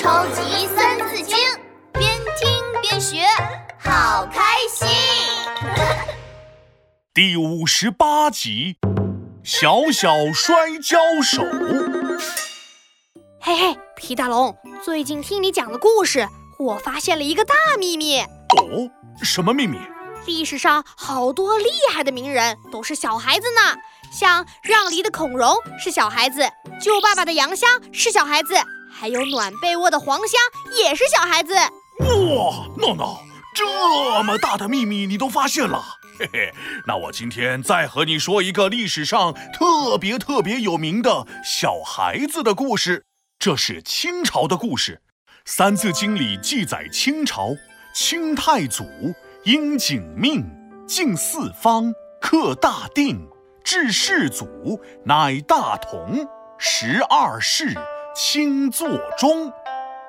[0.00, 1.36] 超级三字经，
[1.92, 2.10] 边
[2.40, 3.18] 听边学，
[3.78, 4.40] 好开
[4.72, 4.88] 心。
[7.12, 8.78] 第五十八集，
[9.44, 11.42] 小小摔跤手。
[13.42, 16.26] 嘿嘿，皮大龙，最近听你讲的故事，
[16.58, 18.20] 我发现了一个大秘密。
[18.20, 18.90] 哦，
[19.22, 19.76] 什么秘密？
[20.24, 23.76] 历史上好多厉害的名人都是小孩子呢，
[24.10, 26.48] 像让梨的孔融是小孩子，
[26.80, 28.54] 救爸爸的杨香是小孩子，
[29.00, 30.38] 还有暖被窝的黄香
[30.78, 31.54] 也是小孩子。
[31.54, 33.22] 哇，闹闹，
[33.54, 35.82] 这么大的秘密你都发现了？
[36.18, 36.54] 嘿嘿，
[36.86, 43.06] 那我今天再和你说一个历史上特别特别有名的小孩子的故事。
[43.38, 45.00] 这是清朝的故事，
[45.46, 47.56] 《三字经》里记载清朝
[47.94, 48.84] 清太祖。
[49.44, 50.44] 应景命，
[50.86, 53.26] 敬四方，克大定，
[53.64, 57.74] 治世祖，乃大同，十二世，
[58.22, 59.50] 清作中。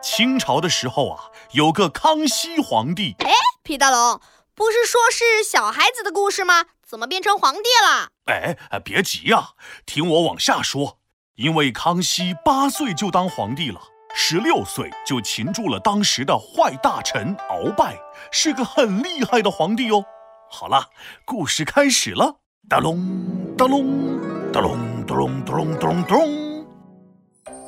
[0.04, 3.16] 清朝的时候啊，有个康熙皇帝。
[3.20, 3.32] 哎，
[3.63, 4.20] 皮大龙，
[4.54, 6.66] 不是说是小孩子的故事吗？
[6.85, 8.10] 怎么变成皇帝了？
[8.26, 9.52] 哎，别急呀，
[9.85, 10.98] 听我往下说。
[11.35, 13.80] 因为康熙八岁就当皇帝了。
[14.13, 17.98] 十六岁就擒住了当时的坏大臣鳌拜，
[18.30, 20.04] 是个很厉害的皇帝哦。
[20.50, 20.90] 好了，
[21.24, 22.35] 故事开始了。
[22.68, 26.41] 哒隆哒隆哒隆哒隆哒隆哒隆咚。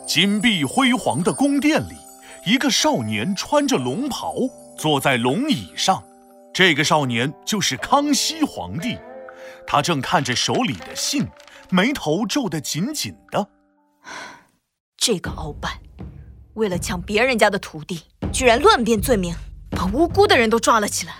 [0.05, 1.95] 金碧辉煌的宫殿里，
[2.45, 4.35] 一个少年穿着龙袍，
[4.77, 6.03] 坐在龙椅上。
[6.53, 8.97] 这个少年就是康熙皇帝，
[9.65, 11.27] 他正看着手里的信，
[11.69, 13.47] 眉头皱得紧紧的。
[14.97, 15.79] 这个鳌拜。
[16.55, 19.33] 为了抢别人家的土地，居然乱编罪名，
[19.71, 21.13] 把无辜的人都抓了起来。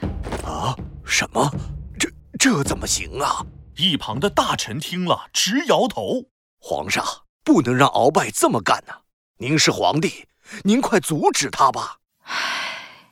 [0.45, 0.75] 啊？
[1.03, 1.52] 什么？
[1.97, 3.44] 这这怎么行啊？
[3.78, 6.25] 一旁的大臣听了直摇头。
[6.59, 7.03] 皇上
[7.44, 9.02] 不能让鳌拜这么干呐！
[9.38, 10.27] 您是皇帝，
[10.63, 12.00] 您快阻止他吧。
[12.23, 13.09] 唉，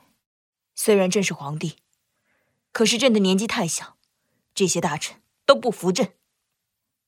[0.74, 1.76] 虽然朕是皇帝，
[2.72, 3.96] 可是朕的年纪太小，
[4.54, 6.14] 这些大臣都不服朕。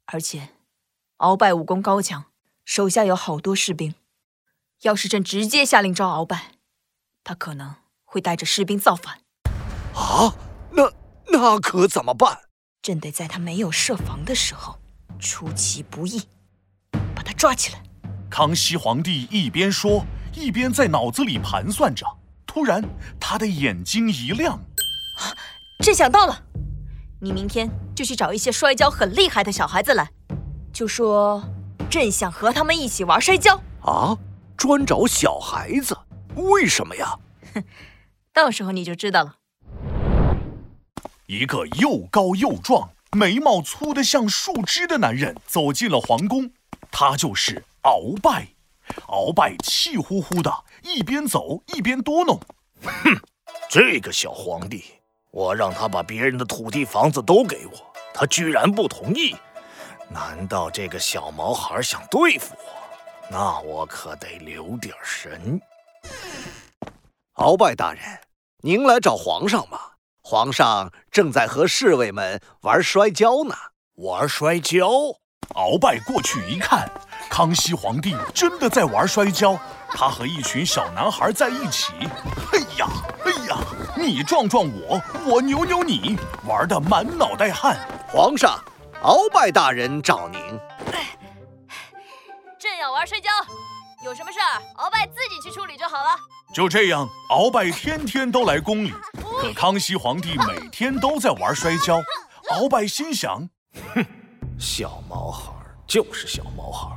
[0.07, 0.51] 而且，
[1.19, 2.27] 鳌拜武功高强，
[2.65, 3.95] 手下有好多士兵。
[4.83, 6.53] 要是朕直接下令招鳌拜，
[7.23, 9.21] 他可能会带着士兵造反。
[9.95, 10.37] 啊，
[10.73, 10.93] 那
[11.29, 12.43] 那可怎么办？
[12.83, 14.79] 朕得在他没有设防的时候
[15.19, 16.29] 出其不意，
[17.45, 17.83] 抓起来。
[18.31, 22.07] 康熙皇帝一边说，一边在脑子里盘算着。
[22.47, 22.83] 突然，
[23.21, 24.59] 他的眼睛一亮
[25.85, 26.43] ：“朕想到了！
[27.21, 30.09] 你明天就去找一些摔跤很厉害的小孩子来，
[30.73, 31.45] 就说
[31.91, 34.17] 朕想和他们一起玩摔跤。”啊？
[34.57, 35.95] 专找小孩子，
[36.37, 37.19] 为什么呀？
[37.53, 37.63] 哼，
[38.33, 39.35] 到时候你就知道了。
[41.27, 46.51] 一个又高又壮、眉毛粗得像树枝的男人走进了皇宫，
[46.97, 48.47] 他就是鳌拜。
[49.09, 52.39] 鳌拜气呼呼的，一边走一边嘟囔
[52.85, 53.21] ：“哼，
[53.69, 54.85] 这个小皇帝，
[55.33, 57.73] 我让他把别人的土地房子都给我，
[58.13, 59.35] 他居然不同意。
[60.09, 62.65] 难道这个小毛孩想对付我？”
[63.29, 65.61] 那我可得留点神。
[67.35, 68.03] 鳌拜大人，
[68.59, 69.97] 您来找皇上吧？
[70.23, 73.55] 皇上正在和侍卫们玩摔跤呢。
[73.97, 74.89] 玩摔跤？
[75.55, 76.91] 鳌拜过去一看，
[77.31, 79.59] 康熙皇帝真的在玩摔跤，
[79.91, 81.93] 他和一群小男孩在一起。
[82.53, 82.89] 哎呀，
[83.25, 83.57] 哎呀，
[83.97, 87.79] 你撞撞我，我扭扭你，玩得满脑袋汗。
[88.09, 88.59] 皇上，
[89.03, 90.41] 鳌拜大人找您。
[92.59, 93.29] 朕要玩摔跤，
[94.05, 96.17] 有什么事儿，鳌拜自己去处理就好了。
[96.53, 98.93] 就这样，鳌拜天天都来宫里，
[99.41, 102.01] 可康熙皇帝每天都在玩摔跤。
[102.51, 103.49] 鳌拜心想：哼，
[104.59, 105.53] 小毛孩
[105.87, 106.97] 就是小毛孩，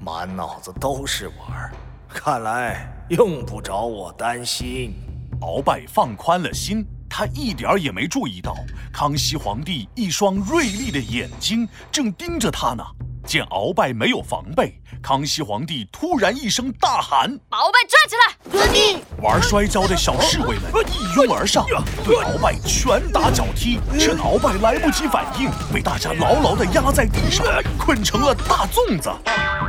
[0.00, 1.72] 满脑子都是玩儿，
[2.08, 4.94] 看来用不着我担心。
[5.40, 8.56] 鳌拜放宽了心，他一点也没注意到
[8.92, 12.84] 康熙皇帝一双锐利的眼睛正盯着他呢。
[13.26, 19.00] 见鳌拜没有防备，康熙皇帝突然一声大喊：“把鳌拜抓起来！”遵命。
[19.22, 21.64] 玩摔跤的小侍卫们一拥而上，
[22.04, 27.46] 对鳌拜拳打脚踢，趁鳌拜来不及反应，被大家牢牢地压在地上，
[27.78, 29.10] 困成了大粽子。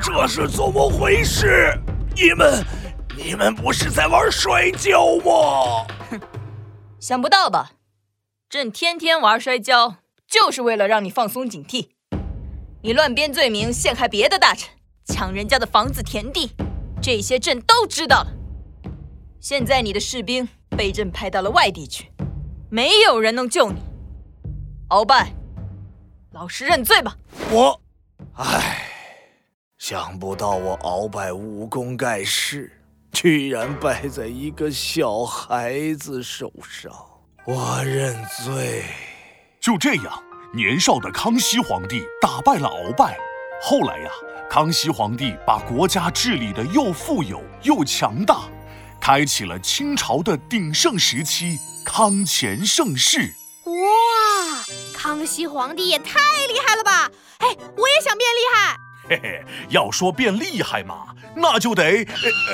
[0.02, 1.74] 这是怎么回事？
[2.16, 2.64] 你们，
[3.16, 5.88] 你们不是在玩摔跤吗？
[6.12, 6.20] 哼，
[7.00, 7.72] 想不到吧？
[8.50, 9.96] 朕天天玩摔跤，
[10.28, 11.95] 就是为了让你放松警惕。
[12.86, 14.70] 你乱编罪名陷害别的大臣，
[15.06, 16.52] 抢人家的房子田地，
[17.02, 18.28] 这些朕都知道了。
[19.40, 20.48] 现在你的士兵
[20.78, 22.12] 被朕派到了外地去，
[22.70, 23.80] 没有人能救你。
[24.90, 25.34] 鳌拜，
[26.32, 27.18] 老实认罪吧。
[27.50, 27.82] 我，
[28.34, 28.88] 唉，
[29.80, 32.72] 想不到我鳌拜武功盖世，
[33.12, 36.94] 居然败在一个小孩子手上，
[37.48, 38.16] 我认
[38.46, 38.84] 罪。
[39.60, 40.24] 就这样，
[40.56, 43.18] 年少的康熙皇帝打败了鳌拜。
[43.62, 44.10] 后来呀，
[44.50, 48.44] 康熙皇帝把国家治理的又富有又强大，
[49.02, 53.34] 开启了清朝的鼎盛时期——康乾盛世。
[53.66, 54.64] 哇，
[54.94, 57.12] 康熙皇帝也太厉害了吧！
[57.40, 58.78] 哎，我也想变厉害。
[59.10, 61.84] 嘿嘿，要说变厉害嘛，那就得……
[61.84, 62.06] 哎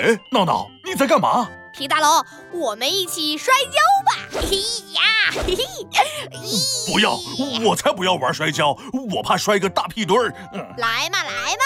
[0.03, 1.47] 哎，闹闹，你在干嘛？
[1.73, 4.41] 皮大龙，我们一起摔跤吧！
[4.41, 4.57] 嘿
[4.93, 5.01] 呀，
[5.31, 7.17] 嘿嘿，不要，
[7.65, 8.77] 我才不要玩摔跤，
[9.15, 10.33] 我怕摔个大屁墩儿。
[10.77, 11.63] 来嘛，来嘛！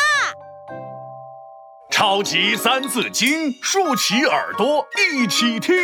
[1.89, 5.75] 超级三字经，竖起耳朵一起听。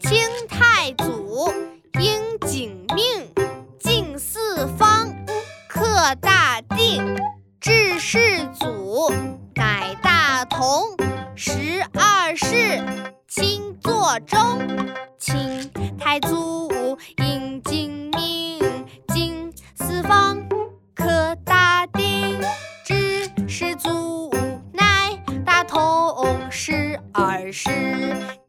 [0.00, 1.52] 清太祖
[2.00, 3.32] 应景命，
[3.78, 5.14] 敬四方，
[5.68, 7.16] 克大定，
[7.60, 9.12] 治世祖，
[9.54, 10.95] 乃大同。
[11.38, 11.52] 十
[11.92, 12.82] 二世，
[13.28, 14.58] 钦作钟。
[15.18, 18.58] 清太祖应景命，
[19.08, 20.42] 经四方，
[20.94, 22.40] 克大定，
[22.86, 24.34] 知世祖，
[24.72, 25.76] 乃大同。
[26.50, 27.68] 十二世，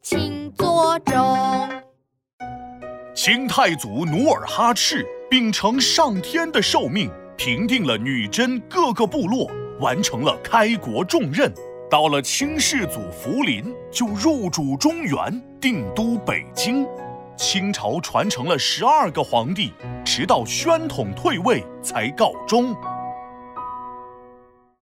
[0.01, 1.69] 钦作钟。
[3.13, 9.51] 清太祖努尔哈赤秉承上天的受命，平定了女真各个部落，
[9.81, 11.53] 完成了开国重任。
[11.89, 16.85] 到了清世祖福临，就入主中原，定都北京。
[17.37, 19.71] 清朝传承了十二个皇帝，
[20.03, 22.75] 直到宣统退位才告终。